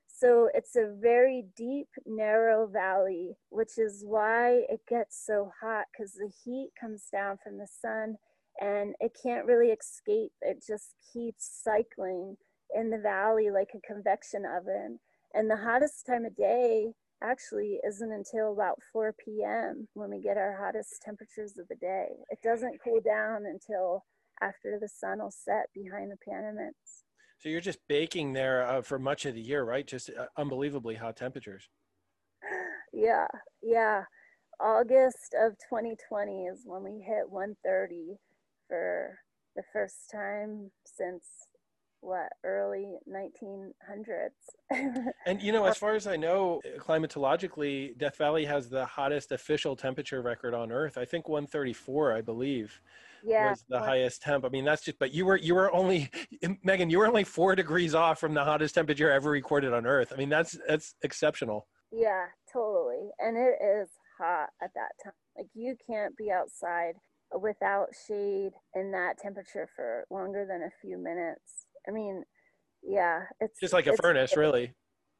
[0.07, 6.13] So it's a very deep, narrow valley, which is why it gets so hot because
[6.13, 8.15] the heat comes down from the sun
[8.59, 10.33] and it can't really escape.
[10.41, 12.35] It just keeps cycling
[12.75, 14.99] in the valley like a convection oven.
[15.33, 16.91] And the hottest time of day
[17.23, 19.87] actually isn't until about 4 p.m.
[19.93, 22.07] when we get our hottest temperatures of the day.
[22.29, 24.03] It doesn't cool down until
[24.41, 27.03] after the sun will set behind the Panamints.
[27.37, 29.87] So you're just baking there uh, for much of the year, right?
[29.87, 31.69] Just uh, unbelievably hot temperatures.
[32.91, 33.27] Yeah,
[33.61, 34.01] yeah.
[34.59, 38.17] August of 2020 is when we hit 130
[38.67, 39.19] for
[39.55, 41.23] the first time since
[42.01, 43.73] what early 1900s
[45.25, 49.75] and you know as far as i know climatologically death valley has the hottest official
[49.75, 52.79] temperature record on earth i think 134 i believe
[53.23, 54.45] yeah, was the well, highest temp.
[54.45, 56.09] I mean that's just but you were you were only
[56.63, 60.11] megan you were only four degrees off from the hottest temperature ever recorded on earth.
[60.13, 61.67] I mean that's that's exceptional.
[61.91, 63.09] Yeah totally.
[63.19, 65.13] And it is hot at that time.
[65.37, 66.93] Like you can't be outside
[67.39, 71.67] without shade in that temperature for longer than a few minutes.
[71.87, 72.23] I mean,
[72.83, 74.73] yeah, it's just like a furnace, really.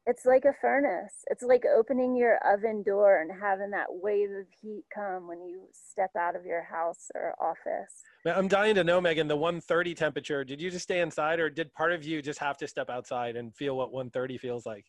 [0.06, 1.24] It's like a furnace.
[1.28, 5.68] It's like opening your oven door and having that wave of heat come when you
[5.72, 8.02] step out of your house or office.
[8.26, 10.42] I'm dying to know, Megan, the 130 temperature.
[10.42, 13.36] Did you just stay inside, or did part of you just have to step outside
[13.36, 14.86] and feel what 130 feels like?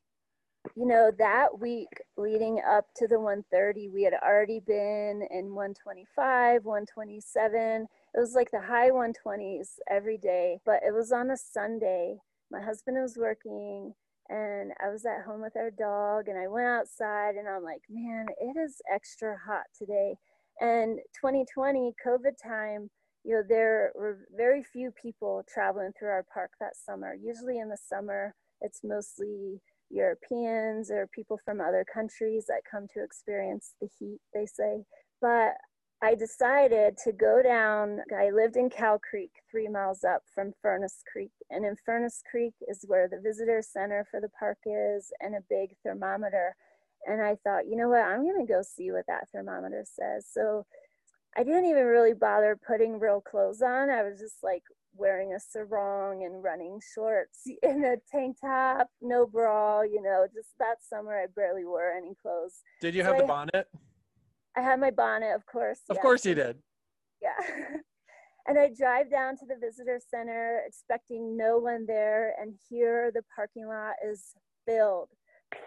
[0.76, 6.64] you know, that week leading up to the 130, we had already been in 125,
[6.64, 7.88] 127.
[8.14, 12.18] It was like the high 120s every day, but it was on a Sunday.
[12.52, 13.94] My husband was working
[14.32, 17.82] and I was at home with our dog and I went outside and I'm like,
[17.90, 20.16] man, it is extra hot today.
[20.62, 22.90] And 2020 COVID time,
[23.26, 27.14] you know, there were very few people traveling through our park that summer.
[27.14, 33.04] Usually in the summer, it's mostly Europeans or people from other countries that come to
[33.04, 34.84] experience the heat, they say.
[35.20, 35.56] But
[36.04, 38.00] I decided to go down.
[38.18, 41.32] I lived in Cow Creek, three miles up from Furnace Creek.
[41.52, 45.44] And in Furnace Creek is where the visitor center for the park is and a
[45.48, 46.56] big thermometer.
[47.06, 50.26] And I thought, you know what, I'm going to go see what that thermometer says.
[50.32, 50.66] So
[51.38, 53.92] I didn't even really bother putting real clothes on.
[53.92, 54.64] I was just like
[54.96, 60.50] wearing a sarong and running shorts in a tank top, no bra, you know, just
[60.58, 62.64] that summer I barely wore any clothes.
[62.82, 63.70] Did you have so the bonnet?
[64.58, 65.80] I had my bonnet, of course.
[65.90, 66.02] Of yeah.
[66.02, 66.58] course you did.
[67.22, 67.56] Yeah.
[68.48, 73.24] and I drive down to the visitor center expecting no one there and here the
[73.36, 74.34] parking lot is
[74.66, 75.10] filled,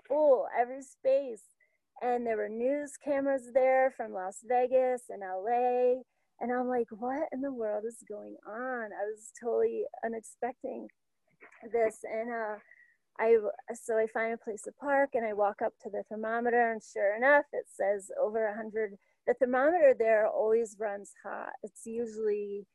[0.07, 1.43] full, every space.
[2.03, 6.03] And there were news cameras there from Las Vegas and LA
[6.41, 8.91] and I'm like, what in the world is going on?
[8.93, 10.89] I was totally unexpecting
[11.73, 11.99] this.
[12.03, 12.57] And uh,
[13.19, 13.37] I,
[13.75, 16.83] so I find a place to park and I walk up to the thermometer and
[16.83, 18.97] sure enough, it says over 100.
[19.27, 21.53] The thermometer there always runs hot.
[21.63, 22.67] It's usually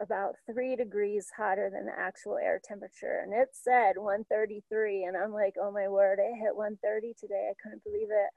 [0.00, 3.20] about three degrees hotter than the actual air temperature.
[3.22, 5.04] And it said 133.
[5.04, 7.50] And I'm like, oh my word, it hit 130 today.
[7.50, 8.30] I couldn't believe it.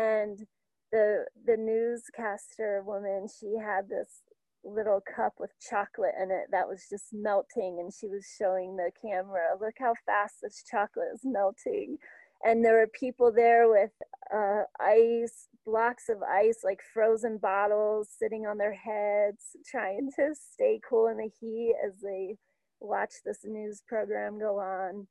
[0.00, 0.46] And
[0.92, 4.22] the the newscaster woman she had this
[4.64, 8.90] little cup with chocolate in it that was just melting and she was showing the
[9.00, 11.98] camera look how fast this chocolate is melting.
[12.44, 13.92] And there were people there with
[14.34, 20.80] uh, ice blocks of ice like frozen bottles sitting on their heads trying to stay
[20.88, 22.36] cool in the heat as they
[22.80, 25.06] watch this news program go on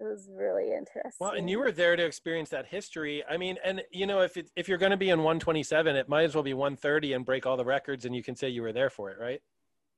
[0.00, 1.12] it was really interesting.
[1.18, 3.24] Well, and you were there to experience that history.
[3.28, 6.08] I mean, and you know, if it, if you're going to be in 127, it
[6.08, 8.62] might as well be 130 and break all the records, and you can say you
[8.62, 9.42] were there for it, right?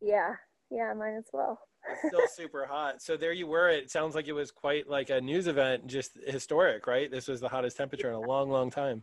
[0.00, 0.36] Yeah,
[0.70, 1.58] yeah, might as well.
[2.06, 3.02] still super hot.
[3.02, 3.68] So there you were.
[3.68, 7.10] It sounds like it was quite like a news event, just historic, right?
[7.10, 9.02] This was the hottest temperature in a long, long time.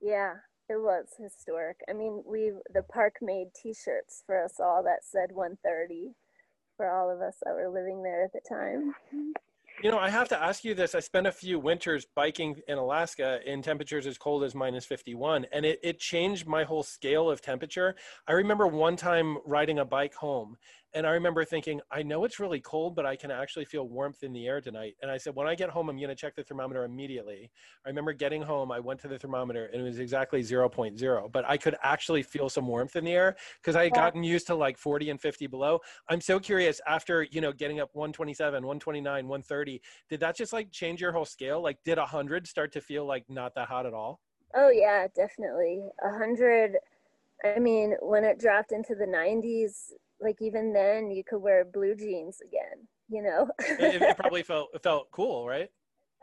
[0.00, 0.34] Yeah,
[0.68, 1.76] it was historic.
[1.88, 6.14] I mean, we the park made T-shirts for us all that said 130
[6.76, 8.94] for all of us that were living there at the time.
[9.82, 10.94] You know, I have to ask you this.
[10.94, 15.46] I spent a few winters biking in Alaska in temperatures as cold as minus 51,
[15.52, 17.96] and it, it changed my whole scale of temperature.
[18.26, 20.56] I remember one time riding a bike home,
[20.94, 24.22] and I remember thinking, I know it's really cold, but I can actually feel warmth
[24.22, 24.94] in the air tonight.
[25.02, 27.50] And I said, when I get home, I'm going to check the thermometer immediately.
[27.84, 31.44] I remember getting home, I went to the thermometer, and it was exactly 0.0, but
[31.48, 34.54] I could actually feel some warmth in the air because I had gotten used to
[34.54, 35.80] like 40 and 50 below.
[36.08, 40.70] I'm so curious after, you know, getting up 127, 129, 130, did that just like
[40.70, 41.60] change your whole scale?
[41.60, 44.20] Like, did 100 start to feel like not that hot at all?
[44.54, 45.82] Oh, yeah, definitely.
[46.02, 46.76] 100.
[47.44, 49.92] I mean, when it dropped into the 90s,
[50.24, 53.48] like even then you could wear blue jeans again you know?
[53.60, 55.70] It, it, probably felt it felt cool right?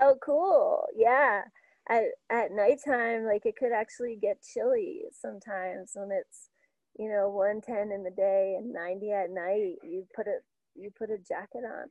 [0.01, 0.85] Oh cool.
[0.95, 1.43] Yeah.
[1.89, 6.49] At, at nighttime like it could actually get chilly sometimes when it's
[6.97, 9.75] you know 110 in the day and 90 at night.
[9.83, 10.37] You put a
[10.75, 11.89] you put a jacket on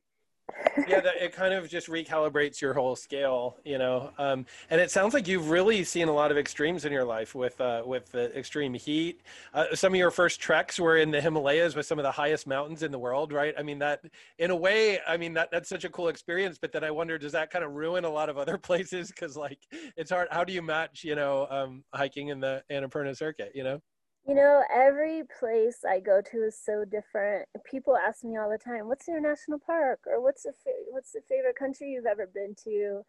[0.88, 4.12] yeah, that, it kind of just recalibrates your whole scale, you know.
[4.18, 7.34] Um, and it sounds like you've really seen a lot of extremes in your life
[7.34, 9.22] with uh, with the extreme heat.
[9.54, 12.46] Uh, some of your first treks were in the Himalayas with some of the highest
[12.46, 13.54] mountains in the world, right?
[13.58, 14.04] I mean, that
[14.38, 16.58] in a way, I mean that that's such a cool experience.
[16.60, 19.08] But then I wonder, does that kind of ruin a lot of other places?
[19.08, 19.58] Because like,
[19.96, 20.28] it's hard.
[20.30, 23.80] How do you match, you know, um, hiking in the Annapurna circuit, you know?
[24.26, 27.48] You know, every place I go to is so different.
[27.64, 31.12] People ask me all the time, "What's your national park?" or "What's the fa- what's
[31.12, 33.04] the favorite country you've ever been to?"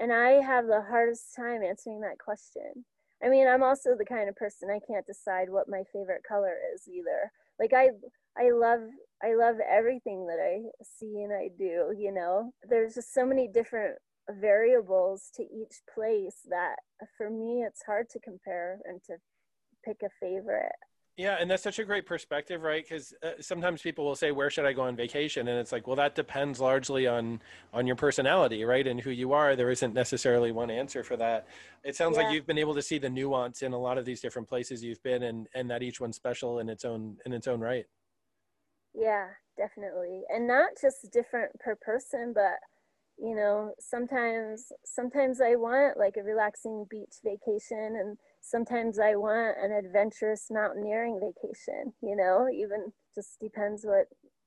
[0.00, 2.84] And I have the hardest time answering that question.
[3.22, 6.56] I mean, I'm also the kind of person I can't decide what my favorite color
[6.74, 7.30] is either.
[7.58, 7.90] Like I
[8.36, 8.80] I love
[9.22, 12.52] I love everything that I see and I do, you know.
[12.68, 13.98] There's just so many different
[14.28, 16.76] variables to each place that
[17.16, 19.18] for me it's hard to compare and to
[19.84, 20.72] pick a favorite.
[21.16, 22.82] Yeah, and that's such a great perspective, right?
[22.82, 25.86] Because uh, sometimes people will say, "Where should I go on vacation?" And it's like,
[25.86, 27.40] well, that depends largely on
[27.72, 29.54] on your personality, right, and who you are.
[29.54, 31.46] There isn't necessarily one answer for that.
[31.84, 32.24] It sounds yeah.
[32.24, 34.82] like you've been able to see the nuance in a lot of these different places
[34.82, 37.86] you've been, and and that each one's special in its own in its own right.
[38.92, 42.58] Yeah, definitely, and not just different per person, but
[43.18, 49.56] you know, sometimes sometimes I want like a relaxing beach vacation and sometimes I want
[49.62, 54.06] an adventurous mountaineering vacation, you know, even just depends what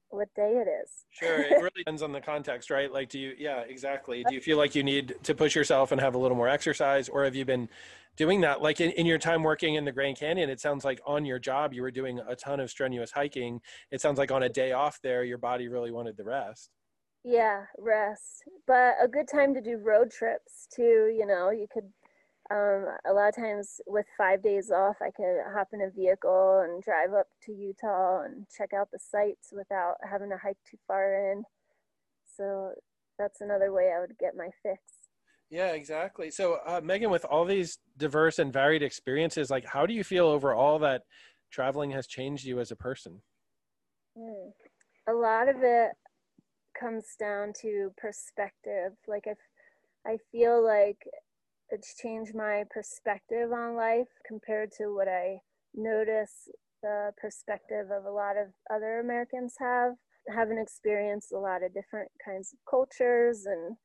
[0.10, 1.06] what day it is.
[1.10, 2.92] sure, it really depends on the context, right?
[2.92, 4.24] Like do you yeah, exactly.
[4.24, 7.10] Do you feel like you need to push yourself and have a little more exercise
[7.10, 7.70] or have you been
[8.16, 11.00] doing that like in, in your time working in the Grand Canyon, it sounds like
[11.06, 13.62] on your job you were doing a ton of strenuous hiking.
[13.92, 16.70] It sounds like on a day off there your body really wanted the rest.
[17.30, 18.46] Yeah, rest.
[18.68, 21.92] But a good time to do road trips too, you know, you could
[22.50, 26.62] um, a lot of times with five days off, I could hop in a vehicle
[26.64, 30.78] and drive up to Utah and check out the sites without having to hike too
[30.88, 31.44] far in.
[32.38, 32.72] So
[33.20, 34.80] that's another way I would get my fix.
[35.50, 36.32] Yeah, exactly.
[36.32, 40.28] So, uh, Megan, with all these diverse and varied experiences, like how do you feel
[40.28, 41.02] overall that
[41.52, 43.22] traveling has changed you as a person?
[44.18, 44.54] Mm.
[45.10, 45.92] A lot of it
[46.80, 48.94] comes down to perspective.
[49.08, 51.00] Like I, I feel like
[51.70, 55.40] it's changed my perspective on life compared to what I
[55.76, 56.48] notice
[56.82, 59.94] the perspective of a lot of other Americans have.
[60.30, 63.78] Having experienced a lot of different kinds of cultures and,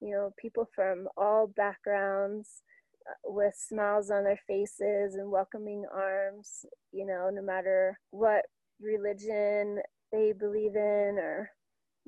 [0.00, 2.62] you know, people from all backgrounds
[3.08, 8.44] uh, with smiles on their faces and welcoming arms, you know, no matter what
[8.80, 9.80] religion
[10.12, 11.50] they believe in or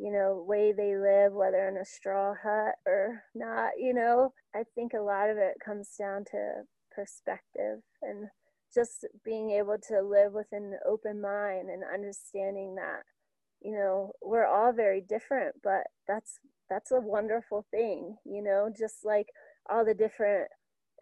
[0.00, 4.32] you know, way they live, whether in a straw hut or not, you know.
[4.54, 8.28] I think a lot of it comes down to perspective and
[8.74, 13.02] just being able to live with an open mind and understanding that,
[13.60, 16.38] you know, we're all very different, but that's
[16.70, 19.26] that's a wonderful thing, you know, just like
[19.68, 20.48] all the different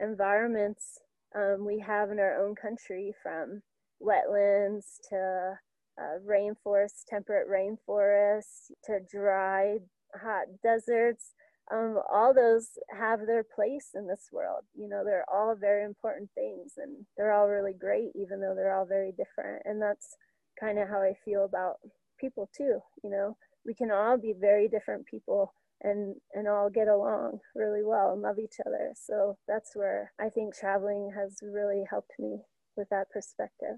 [0.01, 0.99] environments
[1.37, 3.63] um, we have in our own country from
[4.03, 5.55] wetlands to
[5.99, 9.79] uh, rainforests, temperate rainforests, to dry,
[10.15, 11.33] hot deserts.
[11.71, 14.63] Um, all those have their place in this world.
[14.75, 18.75] You know, they're all very important things and they're all really great, even though they're
[18.75, 19.63] all very different.
[19.67, 20.17] And that's
[20.59, 21.77] kind of how I feel about
[22.19, 22.81] people too.
[23.05, 27.85] You know, we can all be very different people and and all get along really
[27.85, 28.93] well and love each other.
[28.95, 32.39] So that's where I think traveling has really helped me
[32.77, 33.77] with that perspective.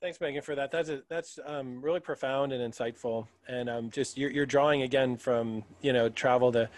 [0.00, 0.70] Thanks, Megan, for that.
[0.70, 5.18] That's a, that's um, really profound and insightful, and um, just you're, you're drawing again
[5.18, 6.70] from you know travel to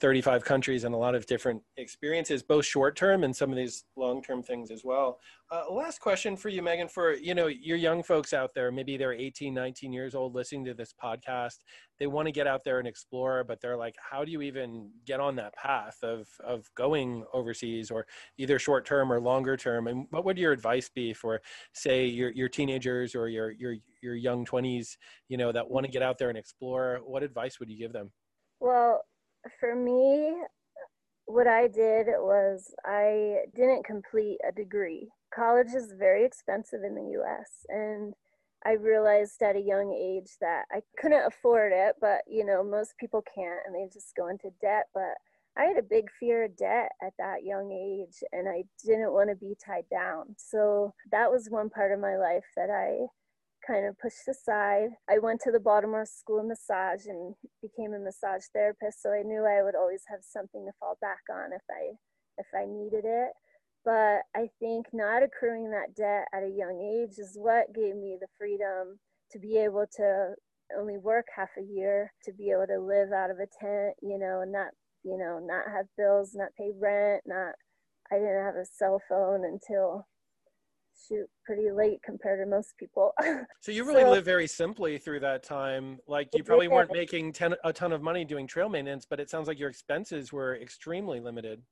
[0.00, 3.84] 35 countries and a lot of different experiences, both short term and some of these
[3.96, 5.18] long term things as well.
[5.50, 8.96] Uh, last question for you, Megan, for you know your young folks out there, maybe
[8.96, 11.58] they're 18, 19 years old listening to this podcast.
[11.98, 14.90] They want to get out there and explore, but they're like, how do you even
[15.06, 18.06] get on that path of of going overseas or
[18.38, 19.86] either short term or longer term?
[19.86, 21.40] And what would your advice be for,
[21.72, 24.96] say, your your teenagers or your your your young 20s,
[25.28, 27.00] you know, that want to get out there and explore?
[27.04, 28.10] What advice would you give them?
[28.60, 29.02] Well,
[29.60, 30.34] for me,
[31.26, 35.08] what I did was I didn't complete a degree.
[35.34, 38.14] College is very expensive in the US and
[38.66, 42.94] I realized at a young age that I couldn't afford it, but you know, most
[42.98, 45.14] people can't and they just go into debt, but
[45.56, 49.30] I had a big fear of debt at that young age and I didn't want
[49.30, 50.34] to be tied down.
[50.36, 53.06] So that was one part of my life that I
[53.66, 54.90] kind of pushed aside.
[55.08, 59.22] I went to the Baltimore School of Massage and became a massage therapist, so I
[59.22, 61.96] knew I would always have something to fall back on if I
[62.38, 63.32] if I needed it.
[63.84, 68.16] But I think not accruing that debt at a young age is what gave me
[68.18, 68.98] the freedom
[69.32, 70.34] to be able to
[70.78, 74.18] only work half a year to be able to live out of a tent, you
[74.18, 74.68] know, and not,
[75.02, 77.52] you know, not have bills, not pay rent, not,
[78.10, 80.06] I didn't have a cell phone until
[81.08, 83.12] shoot pretty late compared to most people.
[83.60, 85.98] so you really so, lived very simply through that time.
[86.06, 89.30] Like you probably weren't making ten, a ton of money doing trail maintenance, but it
[89.30, 91.62] sounds like your expenses were extremely limited.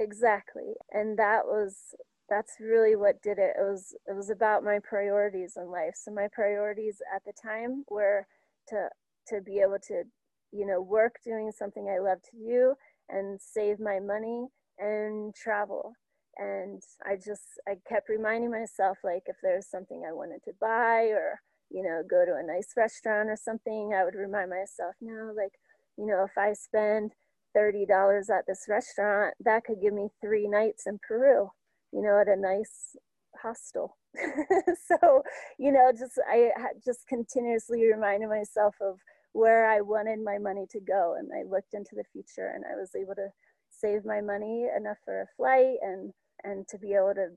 [0.00, 0.74] Exactly.
[0.92, 1.94] And that was
[2.28, 3.54] that's really what did it.
[3.58, 5.94] It was it was about my priorities in life.
[5.94, 8.26] So my priorities at the time were
[8.68, 8.88] to
[9.28, 10.02] to be able to,
[10.50, 12.74] you know, work doing something I love to do
[13.08, 14.46] and save my money
[14.78, 15.92] and travel
[16.38, 21.04] and i just i kept reminding myself like if there's something i wanted to buy
[21.10, 25.32] or you know go to a nice restaurant or something i would remind myself no
[25.36, 25.52] like
[25.98, 27.12] you know if i spend
[27.54, 31.50] $30 at this restaurant that could give me three nights in peru
[31.92, 32.96] you know at a nice
[33.40, 33.96] hostel.
[34.88, 35.22] So
[35.58, 36.50] you know just i
[36.84, 38.98] just continuously reminded myself of
[39.32, 42.78] where i wanted my money to go and i looked into the future and i
[42.78, 43.28] was able to
[43.70, 46.12] save my money enough for a flight and
[46.44, 47.28] and to be able to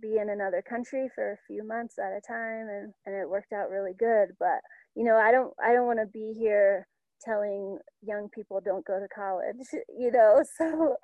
[0.00, 3.52] be in another country for a few months at a time and, and it worked
[3.52, 4.60] out really good but
[4.94, 6.86] you know i don't i don't want to be here
[7.22, 9.56] telling young people don't go to college
[9.98, 10.94] you know so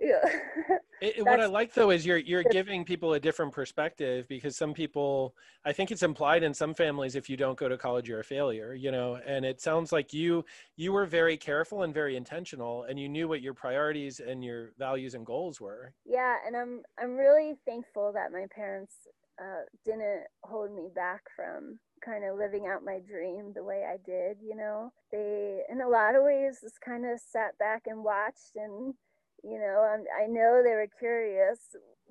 [0.00, 0.24] yeah.
[1.00, 4.74] it, what I like though is you're you're giving people a different perspective because some
[4.74, 5.34] people
[5.64, 8.24] I think it's implied in some families if you don't go to college you're a
[8.24, 9.18] failure, you know.
[9.26, 10.44] And it sounds like you
[10.76, 14.72] you were very careful and very intentional and you knew what your priorities and your
[14.78, 15.94] values and goals were.
[16.04, 18.94] Yeah, and I'm I'm really thankful that my parents
[19.40, 23.96] uh, didn't hold me back from kind of living out my dream the way I
[24.04, 24.92] did, you know.
[25.12, 28.94] They in a lot of ways just kind of sat back and watched and
[29.42, 31.58] you know, I'm, I know they were curious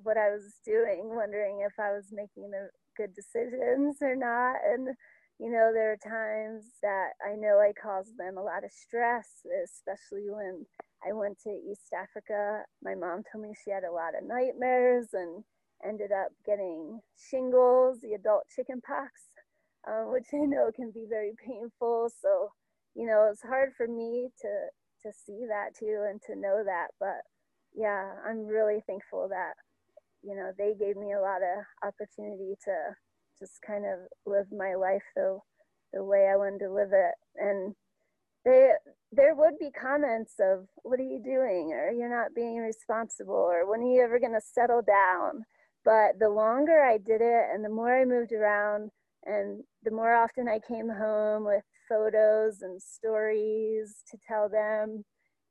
[0.02, 4.56] what I was doing, wondering if I was making the good decisions or not.
[4.64, 4.88] And,
[5.38, 9.28] you know, there are times that I know I caused them a lot of stress,
[9.64, 10.66] especially when
[11.06, 12.62] I went to East Africa.
[12.82, 15.44] My mom told me she had a lot of nightmares and
[15.84, 17.00] ended up getting
[17.30, 19.12] shingles, the adult chicken pox,
[19.88, 22.10] um, which I know can be very painful.
[22.20, 22.52] So,
[22.94, 24.48] you know, it's hard for me to
[25.02, 26.88] to see that too and to know that.
[26.98, 27.22] But
[27.74, 29.54] yeah, I'm really thankful that,
[30.22, 32.74] you know, they gave me a lot of opportunity to
[33.38, 35.38] just kind of live my life the,
[35.92, 37.14] the way I wanted to live it.
[37.36, 37.74] And
[38.44, 38.72] they,
[39.12, 41.72] there would be comments of, what are you doing?
[41.72, 45.44] Or you're not being responsible, or when are you ever going to settle down?
[45.84, 48.90] But the longer I did it and the more I moved around
[49.24, 55.04] and the more often I came home with photos and stories to tell them,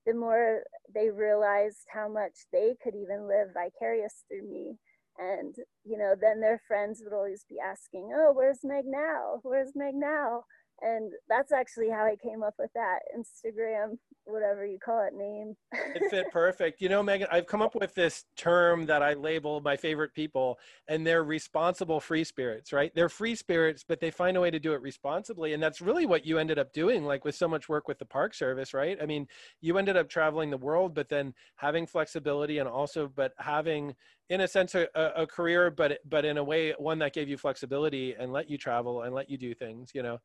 [0.06, 0.64] the more
[0.94, 4.78] they realized how much they could even live vicarious through me.
[5.18, 5.54] And,
[5.84, 9.40] you know, then their friends would always be asking, Oh, where's Meg now?
[9.44, 10.44] Where's Meg now?
[10.82, 15.56] and that's actually how I came up with that Instagram, whatever you call it, name.
[15.96, 16.82] it fit perfect.
[16.82, 20.60] You know, Megan, I've come up with this term that I label my favorite people,
[20.88, 22.92] and they're responsible free spirits, right?
[22.96, 25.54] They're free spirits, but they find a way to do it responsibly.
[25.54, 28.06] And that's really what you ended up doing, like with so much work with the
[28.06, 28.98] Park Service, right?
[29.02, 29.28] I mean,
[29.62, 33.96] you ended up traveling the world, but then having flexibility and also, but having
[34.30, 37.38] in a sense a, a, career but but in a way one that gave you
[37.38, 40.20] flexibility and let you travel and let you do things you know?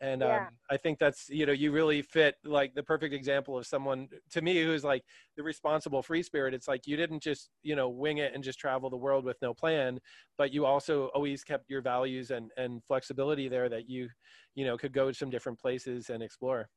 [0.00, 0.38] And yeah.
[0.38, 4.08] um, i think that's you know you really fit like the perfect example of someone
[4.30, 5.04] to me who's like
[5.36, 6.54] the responsible free spirit.
[6.54, 9.36] It's like you didn't just you know wing it and just travel the world with
[9.42, 10.00] no plan
[10.38, 14.08] but you also always kept your values and and flexibility there that you
[14.54, 16.68] you know could go to some different places and explore.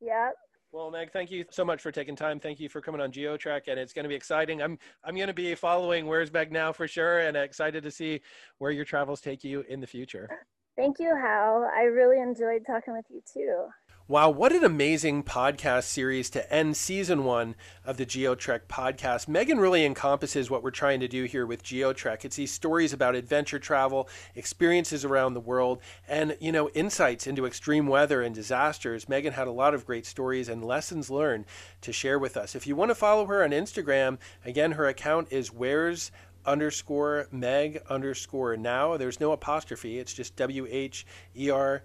[0.00, 0.30] Yeah
[0.72, 2.40] well, Meg, thank you so much for taking time.
[2.40, 4.62] Thank you for coming on GeoTrek, and it's going to be exciting.
[4.62, 8.20] I'm I'm going to be following Where's Meg Now for sure, and excited to see
[8.58, 10.28] where your travels take you in the future.
[10.76, 11.70] Thank you, Hal.
[11.76, 13.66] I really enjoyed talking with you too.
[14.08, 19.28] Wow, what an amazing podcast series to end season one of the GeoTrek podcast.
[19.28, 22.24] Megan really encompasses what we're trying to do here with GeoTrek.
[22.24, 25.78] It's these stories about adventure travel, experiences around the world,
[26.08, 29.08] and, you know, insights into extreme weather and disasters.
[29.08, 31.44] Megan had a lot of great stories and lessons learned
[31.82, 32.56] to share with us.
[32.56, 36.10] If you want to follow her on Instagram, again, her account is Where's
[36.44, 38.96] underscore meg underscore now.
[38.96, 39.98] There's no apostrophe.
[39.98, 41.82] It's just W H E R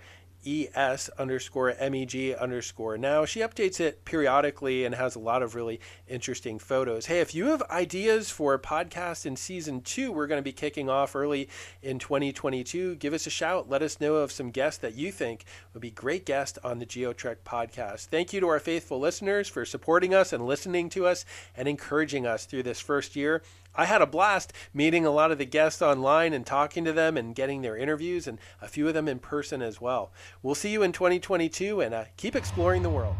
[0.47, 3.25] ES underscore MEG underscore now.
[3.25, 7.07] She updates it periodically and has a lot of really interesting photos.
[7.07, 10.53] Hey, if you have ideas for a podcast in season two, we're going to be
[10.53, 11.49] kicking off early
[11.81, 12.95] in 2022.
[12.95, 13.69] Give us a shout.
[13.69, 15.43] Let us know of some guests that you think
[15.73, 18.05] would be great guests on the GeoTrek podcast.
[18.05, 21.25] Thank you to our faithful listeners for supporting us and listening to us
[21.55, 23.41] and encouraging us through this first year.
[23.79, 27.15] I had a blast meeting a lot of the guests online and talking to them
[27.15, 30.11] and getting their interviews and a few of them in person as well.
[30.41, 33.15] we'll see you in 2022 and uh, keep exploring the world.